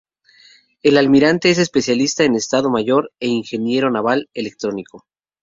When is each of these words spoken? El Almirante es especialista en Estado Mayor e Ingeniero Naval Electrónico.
El 0.81 0.97
Almirante 0.97 1.51
es 1.51 1.59
especialista 1.59 2.23
en 2.23 2.33
Estado 2.33 2.71
Mayor 2.71 3.11
e 3.19 3.27
Ingeniero 3.27 3.91
Naval 3.91 4.29
Electrónico. 4.33 5.05